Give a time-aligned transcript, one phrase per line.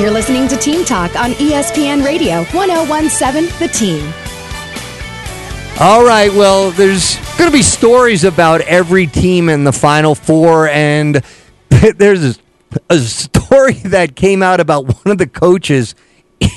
[0.00, 4.02] You're listening to Team Talk on ESPN Radio 1017 The Team.
[5.78, 6.32] All right.
[6.32, 11.22] Well, there's going to be stories about every team in the Final Four, and
[11.68, 12.40] there's
[12.88, 15.94] a, story that came out about one of the coaches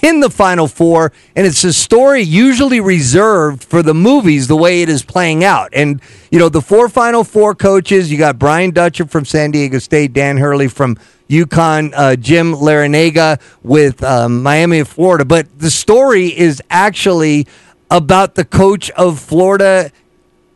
[0.01, 4.81] in the Final Four, and it's a story usually reserved for the movies the way
[4.81, 5.69] it is playing out.
[5.73, 6.01] And,
[6.31, 10.13] you know, the four Final Four coaches, you got Brian Dutcher from San Diego State,
[10.13, 10.97] Dan Hurley from
[11.29, 15.25] UConn, uh, Jim Larrañaga with um, Miami of Florida.
[15.25, 17.47] But the story is actually
[17.91, 19.91] about the coach of Florida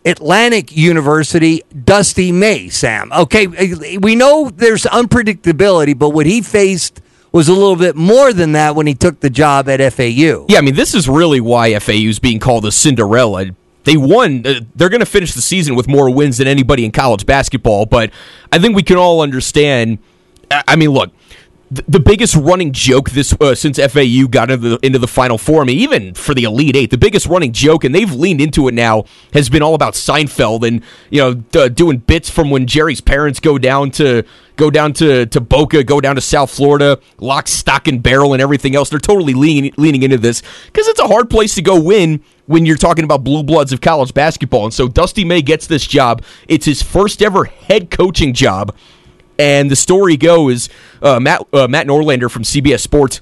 [0.06, 3.12] Atlantic University, Dusty May, Sam.
[3.12, 3.48] Okay,
[3.98, 8.76] we know there's unpredictability, but what he faced was a little bit more than that
[8.76, 10.46] when he took the job at FAU.
[10.48, 13.48] Yeah, I mean, this is really why FAU is being called a Cinderella.
[13.84, 14.46] They won.
[14.46, 17.86] Uh, they're going to finish the season with more wins than anybody in college basketball,
[17.86, 18.12] but
[18.52, 20.00] I think we can all understand.
[20.50, 21.12] I mean, look,
[21.70, 25.62] the biggest running joke this uh, since FAU got into the, into the Final Four,
[25.62, 28.70] I mean, even for the Elite Eight, the biggest running joke, and they've leaned into
[28.70, 31.34] it now, has been all about Seinfeld and you know
[31.70, 34.24] doing bits from when Jerry's parents go down to
[34.56, 38.42] go down to, to Boca, go down to South Florida, lock, stock, and barrel, and
[38.42, 38.90] everything else.
[38.90, 42.66] They're totally leaning leaning into this because it's a hard place to go win when
[42.66, 44.64] you're talking about blue bloods of college basketball.
[44.64, 46.24] And so Dusty May gets this job.
[46.48, 48.74] It's his first ever head coaching job
[49.40, 50.70] and the story goes,
[51.02, 53.22] uh, Matt uh, Matt Norlander from CBS Sports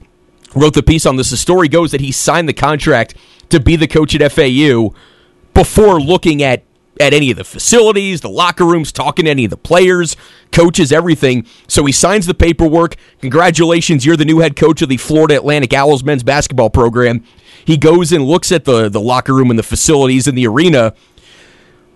[0.55, 1.29] wrote the piece on this.
[1.29, 3.15] The story goes that he signed the contract
[3.49, 4.93] to be the coach at FAU
[5.53, 6.63] before looking at
[6.99, 10.15] at any of the facilities, the locker rooms, talking to any of the players,
[10.53, 11.45] coaches, everything.
[11.67, 12.95] So he signs the paperwork.
[13.19, 17.23] Congratulations, you're the new head coach of the Florida Atlantic Owls men's basketball program.
[17.65, 20.93] He goes and looks at the the locker room and the facilities in the arena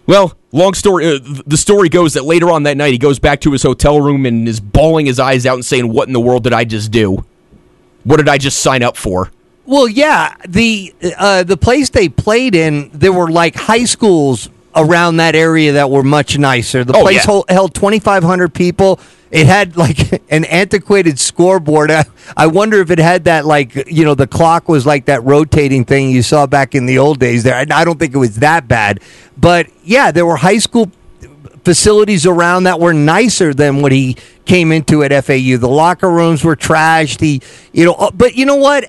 [0.09, 1.05] well, long story.
[1.05, 4.01] Uh, the story goes that later on that night, he goes back to his hotel
[4.01, 6.63] room and is bawling his eyes out and saying, "What in the world did I
[6.65, 7.23] just do?
[8.03, 9.31] What did I just sign up for?"
[9.65, 15.17] Well, yeah, the uh, the place they played in, there were like high schools around
[15.17, 16.83] that area that were much nicer.
[16.83, 17.41] The Oh, place yeah.
[17.49, 18.99] held twenty five hundred people.
[19.31, 21.91] It had like an antiquated scoreboard.
[21.91, 25.23] I, I wonder if it had that like you know the clock was like that
[25.23, 27.43] rotating thing you saw back in the old days.
[27.43, 29.01] There, I don't think it was that bad,
[29.37, 30.91] but yeah, there were high school
[31.63, 35.57] facilities around that were nicer than what he came into at FAU.
[35.57, 37.21] The locker rooms were trashed.
[37.21, 37.41] He,
[37.71, 38.85] you know, uh, but you know what?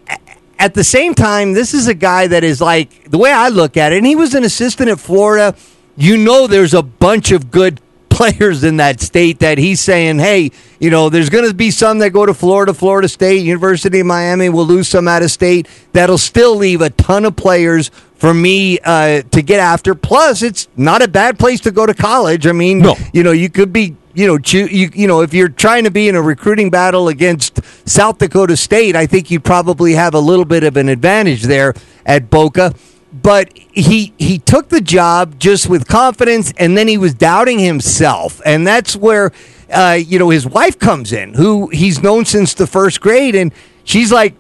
[0.59, 3.77] At the same time, this is a guy that is like the way I look
[3.77, 3.99] at it.
[3.99, 5.55] And he was an assistant at Florida.
[5.97, 7.81] You know, there's a bunch of good
[8.21, 12.01] players in that state that he's saying, hey, you know, there's going to be some
[12.01, 14.51] that go to Florida, Florida State, University of Miami.
[14.51, 15.67] We'll lose some out of state.
[15.95, 19.95] That'll still leave a ton of players for me uh, to get after.
[19.95, 22.47] Plus, it's not a bad place to go to college.
[22.47, 22.95] I mean, No.
[23.15, 23.97] you know, you could be.
[24.13, 27.61] You know, you, you know, if you're trying to be in a recruiting battle against
[27.89, 31.75] South Dakota State, I think you probably have a little bit of an advantage there
[32.05, 32.75] at Boca
[33.13, 38.41] but he he took the job just with confidence and then he was doubting himself.
[38.45, 39.33] And that's where
[39.73, 43.53] uh, you know his wife comes in who he's known since the first grade and
[43.85, 44.35] she's like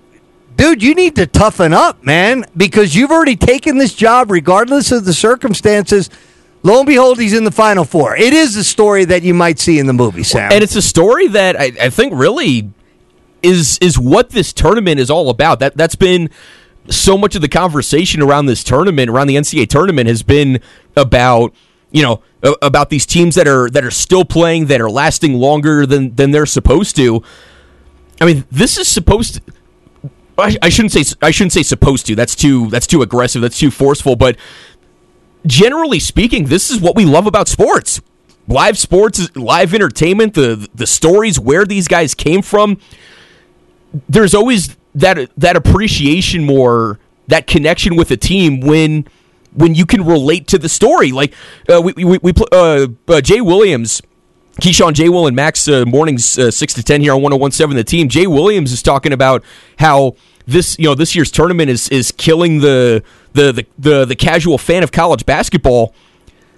[0.56, 5.04] dude you need to toughen up man because you've already taken this job regardless of
[5.04, 6.10] the circumstances.
[6.62, 8.14] Lo and behold he's in the final four.
[8.16, 10.52] It is a story that you might see in the movie sam.
[10.52, 12.70] And it's a story that I, I think really
[13.42, 15.60] is is what this tournament is all about.
[15.60, 16.30] That that's been
[16.88, 20.60] so much of the conversation around this tournament, around the NCAA tournament, has been
[20.96, 21.54] about
[21.90, 22.22] you know
[22.62, 26.30] about these teams that are that are still playing, that are lasting longer than than
[26.30, 27.22] they're supposed to.
[28.20, 29.42] I mean, this is supposed to.
[30.38, 32.14] I, I shouldn't say I shouldn't say supposed to.
[32.14, 33.42] That's too that's too aggressive.
[33.42, 34.16] That's too forceful.
[34.16, 34.36] But
[35.46, 38.00] generally speaking, this is what we love about sports.
[38.48, 42.78] Live sports, live entertainment, the the stories where these guys came from.
[44.08, 49.06] There's always that that appreciation more, that connection with a team when
[49.52, 51.12] when you can relate to the story.
[51.12, 51.34] Like
[51.68, 54.02] uh, we we, we uh, uh, Jay Williams.
[54.60, 55.08] Keyshawn J.
[55.08, 58.08] Will and Max uh, mornings uh, six to ten here on 1017 The Team.
[58.08, 59.42] Jay Williams is talking about
[59.78, 60.16] how
[60.46, 64.58] this you know this year's tournament is is killing the the the the, the casual
[64.58, 65.94] fan of college basketball.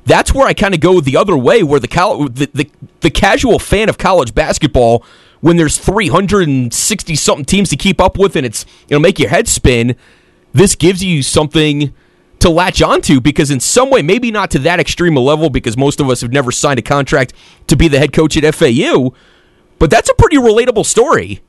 [0.04, 2.70] That's where I kind of go the other way, where the, the the
[3.00, 5.04] the casual fan of college basketball,
[5.42, 9.28] when there's 360 something teams to keep up with, and it's you know make your
[9.28, 9.94] head spin.
[10.54, 11.92] This gives you something
[12.38, 15.76] to latch onto because in some way, maybe not to that extreme a level, because
[15.76, 17.34] most of us have never signed a contract
[17.66, 19.12] to be the head coach at FAU,
[19.78, 21.42] but that's a pretty relatable story.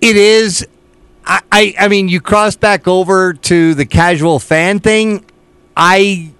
[0.00, 0.66] It is.
[1.24, 5.24] I, I, I mean, you cross back over to the casual fan thing.
[5.76, 6.32] I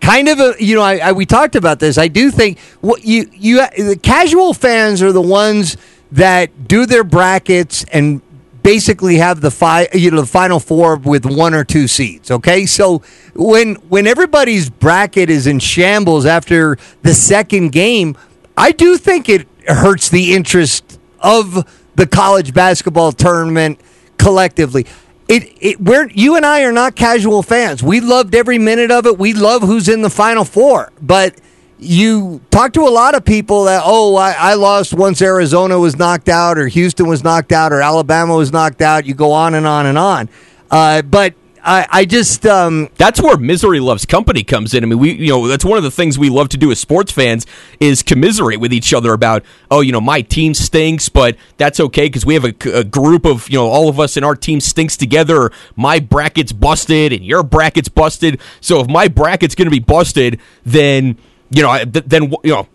[0.00, 1.98] kind of, a, you know, I, I we talked about this.
[1.98, 5.76] I do think what you you the casual fans are the ones
[6.12, 8.20] that do their brackets and
[8.62, 12.30] basically have the five, you know, the final four with one or two seeds.
[12.30, 13.02] Okay, so
[13.34, 18.16] when when everybody's bracket is in shambles after the second game,
[18.56, 23.80] I do think it hurts the interest of the college basketball tournament
[24.18, 24.86] collectively.
[25.30, 27.84] It, it we're you and I are not casual fans.
[27.84, 29.16] We loved every minute of it.
[29.16, 31.40] We love who's in the final four, but
[31.78, 35.96] you talk to a lot of people that oh I, I, lost once Arizona was
[35.96, 39.06] knocked out or Houston was knocked out or Alabama was knocked out.
[39.06, 40.28] You go on and on and on.
[40.68, 44.82] Uh, but I, I just um, that's where misery loves company comes in.
[44.82, 46.80] I mean, we you know that's one of the things we love to do as
[46.80, 47.46] sports fans
[47.78, 52.06] is commiserate with each other about oh you know my team stinks, but that's okay
[52.06, 54.60] because we have a, a, group of you know all of us in our team
[54.60, 55.50] stinks together.
[55.76, 58.40] My bracket's busted and your bracket's busted.
[58.60, 61.18] So if my bracket's going to be busted, then
[61.50, 62.68] you know, then you know,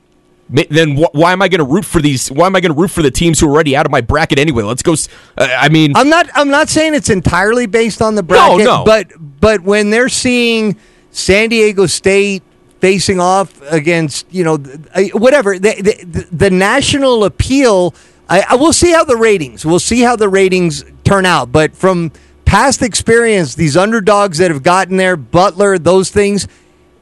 [0.49, 2.31] then why am I going to root for these?
[2.31, 4.01] Why am I going to root for the teams who are already out of my
[4.01, 4.63] bracket anyway?
[4.63, 4.93] Let's go.
[4.93, 6.29] Uh, I mean, I'm not.
[6.35, 8.59] I'm not saying it's entirely based on the bracket.
[8.59, 8.83] No, no.
[8.85, 9.07] But
[9.39, 10.77] but when they're seeing
[11.11, 12.43] San Diego State
[12.79, 14.59] facing off against you know
[14.93, 17.95] uh, whatever the the, the national appeal,
[18.29, 19.65] I, I will see how the ratings.
[19.65, 21.51] We'll see how the ratings turn out.
[21.51, 22.11] But from
[22.45, 26.47] past experience, these underdogs that have gotten there, Butler, those things,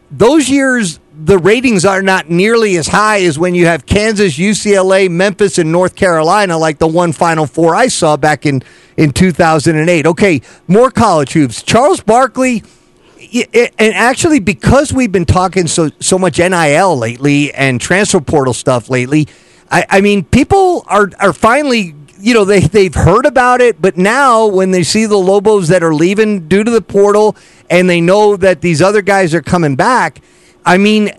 [0.10, 5.10] those years the ratings are not nearly as high as when you have Kansas, UCLA,
[5.10, 8.64] Memphis, and North Carolina, like the one Final Four I saw back in,
[8.98, 10.08] in 2008.
[10.08, 11.62] Okay, more college hoops.
[11.62, 12.64] Charles Barkley,
[13.54, 18.90] and actually, because we've been talking so, so much NIL lately and transfer portal stuff
[18.90, 19.28] lately,
[19.70, 23.98] I, I mean, people are, are finally you know they they've heard about it, but
[23.98, 27.36] now when they see the Lobos that are leaving due to the portal,
[27.70, 30.22] and they know that these other guys are coming back,
[30.66, 31.12] I mean,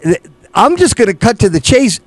[0.55, 2.01] I'm just going to cut to the chase.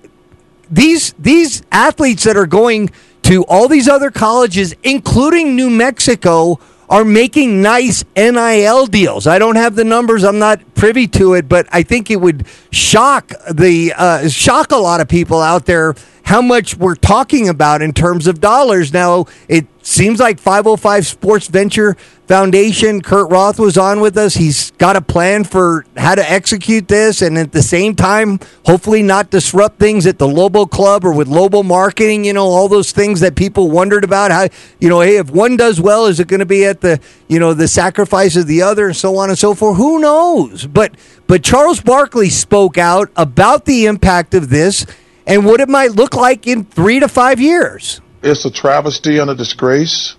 [0.69, 2.89] These these athletes that are going
[3.24, 9.28] to all these other colleges, including New Mexico, are making nice NIL deals.
[9.28, 12.45] I don't have the numbers; I'm not privy to it, but I think it would
[12.72, 15.95] shock the uh, shock a lot of people out there
[16.28, 18.92] how much we're talking about in terms of dollars.
[18.92, 21.96] Now, it seems like 505 Sports Venture
[22.28, 24.34] Foundation, Kurt Roth was on with us.
[24.34, 29.02] He's got a plan for how to execute this and at the same time, hopefully
[29.02, 32.92] not disrupt things at the Lobo Club or with Lobo Marketing, you know, all those
[32.92, 34.30] things that people wondered about.
[34.30, 34.50] How,
[34.82, 37.40] you know, hey, if one does well, is it going to be at the, you
[37.40, 39.78] know, the sacrifice of the other and so on and so forth?
[39.78, 40.68] Who knows?
[40.68, 40.96] But,
[41.26, 44.86] but Charles Barkley spoke out about the impact of this
[45.28, 48.02] and what it might look like in three to five years.
[48.24, 50.16] It's a travesty and a disgrace.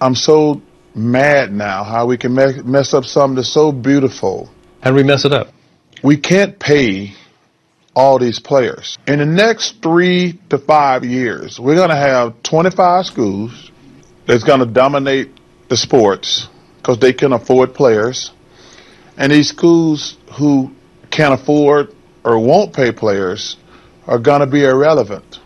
[0.00, 0.62] I'm so
[0.94, 4.50] mad now how we can me- mess up something that's so beautiful.
[4.80, 5.52] How do we mess it up?
[6.02, 7.14] We can't pay
[7.94, 8.98] all these players.
[9.06, 13.70] In the next three to five years, we're going to have 25 schools
[14.26, 15.30] that's going to dominate
[15.68, 16.48] the sports
[16.78, 18.32] because they can afford players.
[19.16, 20.72] And these schools who
[21.10, 23.56] can't afford or won't pay players
[24.06, 25.40] are going to be irrelevant.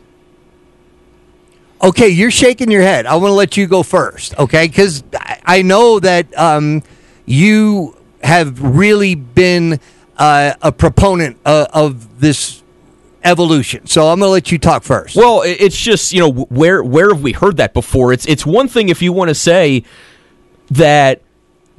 [1.83, 3.07] Okay, you're shaking your head.
[3.07, 4.67] I want to let you go first, okay?
[4.67, 6.83] Because I know that um,
[7.25, 9.81] you have really been
[10.19, 12.63] uh, a proponent uh, of this
[13.25, 13.87] evolution.
[13.87, 15.17] So I'm going to let you talk first.
[15.17, 18.13] Well, it's just you know where where have we heard that before?
[18.13, 19.85] It's it's one thing if you want to say
[20.71, 21.23] that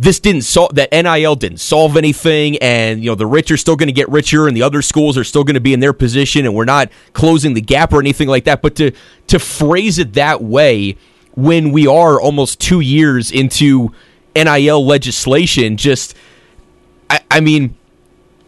[0.02, 3.76] this didn't solve that NIL didn't solve anything, and you know the rich are still
[3.76, 5.94] going to get richer, and the other schools are still going to be in their
[5.94, 8.64] position, and we're not closing the gap or anything like that.
[8.64, 8.92] But to
[9.28, 10.98] to phrase it that way
[11.36, 13.94] when we are almost two years into
[14.36, 16.16] NIL legislation, just
[17.10, 17.78] I, I mean.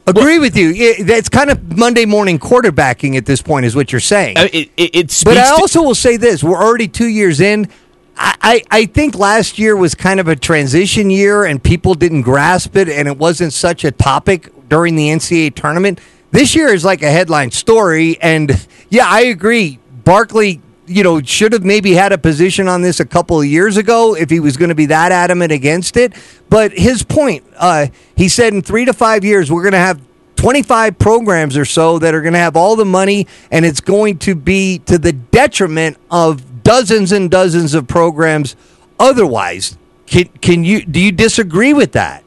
[0.05, 0.73] Agree well, with you.
[0.75, 4.37] It's kind of Monday morning quarterbacking at this point, is what you're saying.
[4.37, 7.69] Uh, it, it, it but I also will say this: we're already two years in.
[8.15, 12.75] I, I think last year was kind of a transition year and people didn't grasp
[12.75, 15.99] it and it wasn't such a topic during the NCAA tournament.
[16.31, 18.17] This year is like a headline story.
[18.21, 19.79] And yeah, I agree.
[20.03, 23.77] Barkley, you know, should have maybe had a position on this a couple of years
[23.77, 26.13] ago if he was going to be that adamant against it.
[26.49, 30.01] But his point, uh, he said in three to five years, we're going to have
[30.35, 34.17] 25 programs or so that are going to have all the money and it's going
[34.17, 38.55] to be to the detriment of dozens and dozens of programs
[38.99, 39.77] otherwise.
[40.05, 42.23] Can, can you do you disagree with that?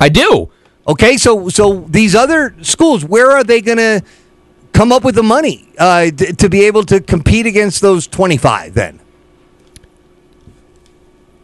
[0.00, 0.50] I do.
[0.88, 4.02] Okay, so so these other schools, where are they going to
[4.72, 8.36] come up with the money uh, to, to be able to compete against those twenty
[8.36, 8.74] five?
[8.74, 9.00] Then,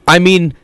[0.06, 0.54] I mean,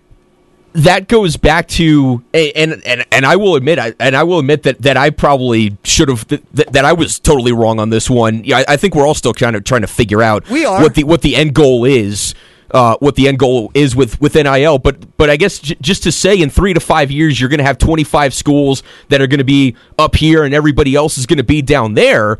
[0.78, 4.62] that goes back to and and and I will admit I, and I will admit
[4.62, 8.44] that that I probably should have that, that I was totally wrong on this one.
[8.44, 10.80] Yeah, I, I, think we're all still kind of trying to figure out we are.
[10.80, 12.34] what the what the end goal is.
[12.70, 16.02] Uh, what the end goal is with with NIL, but but I guess j- just
[16.02, 19.26] to say in three to five years you're going to have 25 schools that are
[19.26, 22.38] going to be up here and everybody else is going to be down there.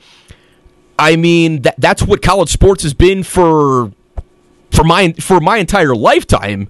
[0.99, 3.91] I mean that that's what college sports has been for
[4.71, 6.69] for my for my entire lifetime.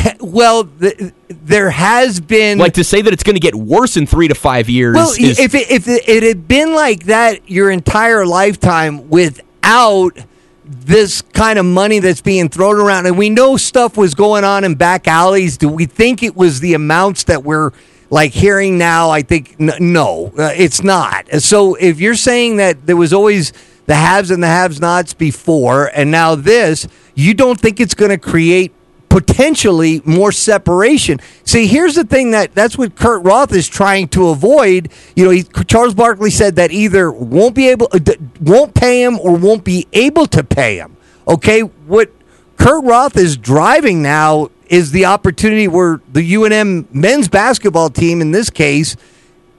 [0.20, 4.06] well, the, there has been like to say that it's going to get worse in
[4.06, 4.94] three to five years.
[4.94, 10.18] Well, is, if it, if it had been like that your entire lifetime without
[10.64, 14.64] this kind of money that's being thrown around, and we know stuff was going on
[14.64, 15.58] in back alleys.
[15.58, 17.72] Do we think it was the amounts that we're
[18.10, 19.10] like hearing now?
[19.10, 21.28] I think n- no, uh, it's not.
[21.42, 23.52] So if you're saying that there was always
[23.86, 28.18] the haves and the have-nots before, and now this, you don't think it's going to
[28.18, 28.72] create
[29.12, 31.20] potentially more separation.
[31.44, 34.90] See, here's the thing that that's what Kurt Roth is trying to avoid.
[35.14, 37.98] You know, he, Charles Barkley said that either won't be able, uh,
[38.40, 40.96] won't pay him, or won't be able to pay him.
[41.28, 42.10] Okay, what
[42.56, 48.30] Kurt Roth is driving now is the opportunity where the UNM men's basketball team, in
[48.30, 48.96] this case,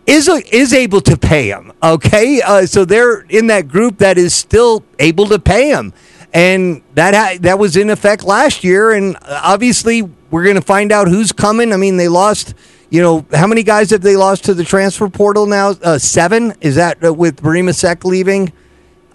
[0.07, 1.71] is is able to pay him.
[1.83, 5.93] Okay, uh, so they're in that group that is still able to pay him
[6.33, 8.91] and that ha- that was in effect last year.
[8.91, 11.71] And obviously, we're going to find out who's coming.
[11.71, 12.55] I mean, they lost.
[12.89, 15.69] You know, how many guys have they lost to the transfer portal now?
[15.69, 16.53] Uh, seven.
[16.61, 18.53] Is that uh, with Marie Masek leaving?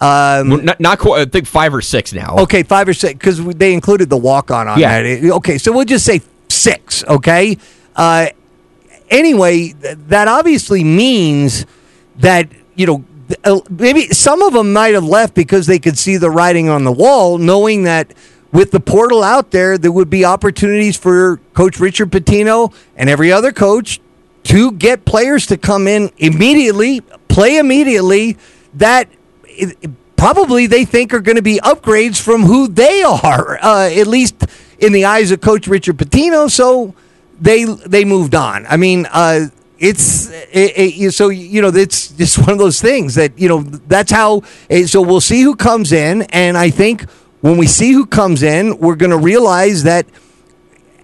[0.01, 1.21] Um, not, not, quite.
[1.21, 2.37] I think five or six now.
[2.39, 5.01] Okay, five or six because they included the walk on on yeah.
[5.01, 5.31] that.
[5.35, 7.03] Okay, so we'll just say six.
[7.05, 7.57] Okay.
[7.95, 8.27] Uh,
[9.09, 11.65] anyway, th- that obviously means
[12.17, 13.03] that you know
[13.69, 16.91] maybe some of them might have left because they could see the writing on the
[16.91, 18.13] wall, knowing that
[18.51, 23.31] with the portal out there, there would be opportunities for Coach Richard Pitino and every
[23.31, 23.99] other coach
[24.43, 28.37] to get players to come in immediately, play immediately.
[28.75, 29.09] That
[30.15, 34.45] probably they think are going to be upgrades from who they are, uh, at least
[34.79, 36.49] in the eyes of Coach Richard Pitino.
[36.49, 36.95] So
[37.39, 38.65] they they moved on.
[38.65, 39.47] I mean, uh,
[39.79, 43.61] it's it, it, so you know it's just one of those things that you know
[43.61, 47.09] that's how eh, so we'll see who comes in and i think
[47.41, 50.05] when we see who comes in we're going to realize that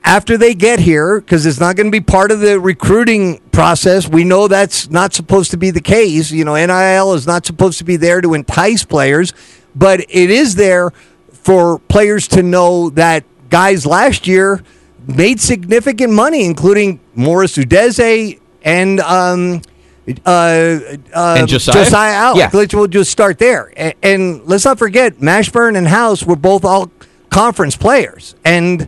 [0.03, 4.09] after they get here because it's not going to be part of the recruiting process
[4.09, 7.77] we know that's not supposed to be the case you know nil is not supposed
[7.77, 9.31] to be there to entice players
[9.73, 10.91] but it is there
[11.31, 14.61] for players to know that guys last year
[15.07, 19.61] made significant money including morris udeze and um,
[20.25, 20.29] uh,
[21.13, 22.37] uh, and Josiah, Josiah Allick.
[22.37, 22.49] Yeah.
[22.51, 23.71] Let's, we'll just start there.
[23.77, 26.91] And, and, let's not forget, Mashburn and House were both all
[27.29, 28.35] conference players.
[28.43, 28.87] And,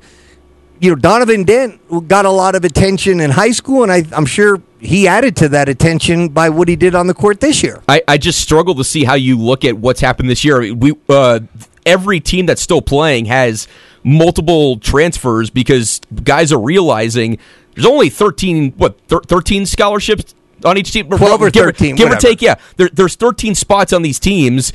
[0.79, 4.25] you know, Donovan Dent got a lot of attention in high school, and I, I'm
[4.25, 7.81] sure he added to that attention by what he did on the court this year.
[7.87, 10.73] I, I just struggle to see how you look at what's happened this year.
[10.73, 11.39] We uh,
[11.85, 13.65] Every team that's still playing has
[14.03, 17.37] multiple transfers because guys are realizing–
[17.77, 20.33] there's only 13, what, 13 scholarships
[20.65, 21.07] on each team?
[21.07, 21.95] 12 or 13.
[21.95, 22.55] Give, give or take, yeah.
[22.75, 24.73] There, there's 13 spots on these teams.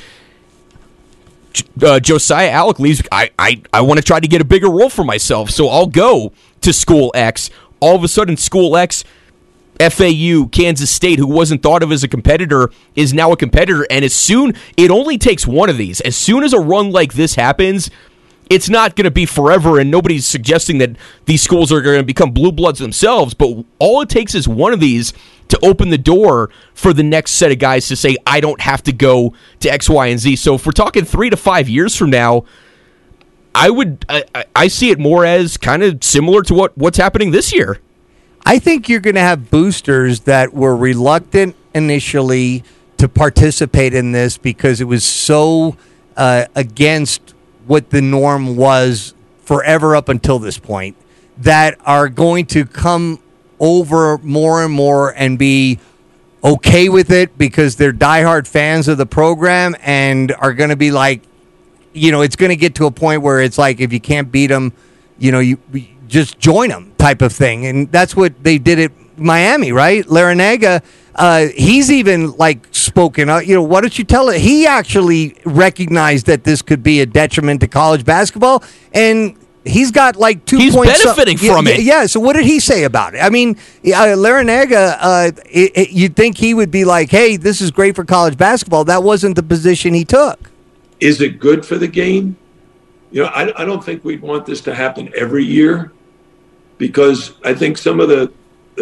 [1.85, 3.03] Uh, Josiah Allick leaves.
[3.11, 5.89] I, I, I want to try to get a bigger role for myself, so I'll
[5.89, 7.51] go to School X.
[7.81, 9.03] All of a sudden, School X,
[9.81, 13.85] FAU, Kansas State, who wasn't thought of as a competitor, is now a competitor.
[13.91, 16.01] And as soon, it only takes one of these.
[16.03, 17.91] As soon as a run like this happens,
[18.51, 20.97] it's not going to be forever, and nobody's suggesting that
[21.27, 23.35] these schools are going to become blue bloods themselves.
[23.35, 25.13] But all it takes is one of these
[25.49, 28.83] to open the door for the next set of guys to say, I don't have
[28.85, 30.37] to go to X, Y, and Z.
[30.37, 32.45] So if we're talking three to five years from now,
[33.55, 34.25] I would I,
[34.57, 37.81] I see it more as kind of similar to what, what's happening this year.
[38.45, 42.65] I think you're going to have boosters that were reluctant initially
[42.99, 45.77] to participate in this because it was so
[46.17, 47.32] uh, against
[47.66, 49.14] what the norm was
[49.45, 50.97] forever up until this point
[51.38, 53.21] that are going to come
[53.59, 55.78] over more and more and be
[56.45, 60.90] okay with it because they're diehard fans of the program and are going to be
[60.90, 61.23] like,
[61.92, 64.33] you know, it's going to get to a point where it's like if you can't
[64.33, 64.73] beat them,
[65.19, 65.59] you know, you
[66.09, 67.66] just join them type of thing.
[67.66, 70.04] And that's what they did at Miami, right?
[70.07, 70.83] Larrañaga
[71.14, 73.28] uh, he's even like spoken.
[73.28, 74.40] Uh, you know, why don't you tell it?
[74.40, 80.16] He actually recognized that this could be a detriment to college basketball, and he's got
[80.16, 80.59] like two.
[80.59, 81.83] He's points benefiting so, from yeah, it.
[81.83, 82.07] Yeah.
[82.07, 83.19] So what did he say about it?
[83.19, 87.61] I mean, uh, Larrañaga, uh, it, it, you'd think he would be like, "Hey, this
[87.61, 90.50] is great for college basketball." That wasn't the position he took.
[91.00, 92.37] Is it good for the game?
[93.11, 95.92] You know, I, I don't think we'd want this to happen every year,
[96.78, 98.33] because I think some of the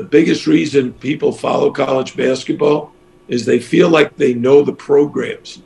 [0.00, 2.90] the biggest reason people follow college basketball
[3.28, 5.61] is they feel like they know the programs,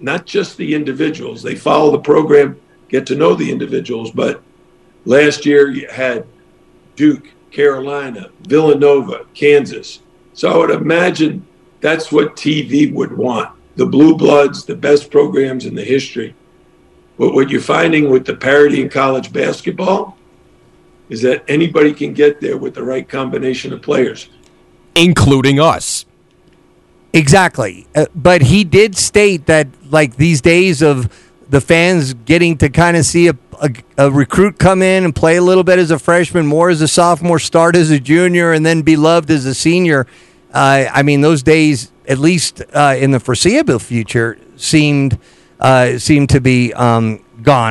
[0.00, 1.42] not just the individuals.
[1.42, 2.60] They follow the program,
[2.90, 4.10] get to know the individuals.
[4.10, 4.42] But
[5.06, 6.26] last year you had
[6.94, 10.00] Duke, Carolina, Villanova, Kansas.
[10.34, 11.46] So I would imagine
[11.80, 16.34] that's what TV would want the blue bloods, the best programs in the history.
[17.16, 20.18] But what you're finding with the parity in college basketball
[21.10, 24.30] is that anybody can get there with the right combination of players,
[24.94, 26.06] including us.
[27.12, 27.86] Exactly.
[27.94, 31.12] Uh, but he did state that, like, these days of
[31.48, 35.36] the fans getting to kind of see a, a, a, recruit come in and play
[35.36, 38.64] a little bit as a freshman, more as a sophomore, start as a junior, and
[38.64, 40.06] then be loved as a senior.
[40.54, 45.18] Uh, I mean, those days, at least uh, in the foreseeable future, seemed
[45.58, 47.68] uh, seemed to be um, gone.